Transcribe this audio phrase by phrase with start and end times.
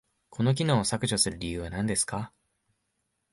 [0.31, 2.33] この機能を削除する理由は何ですか？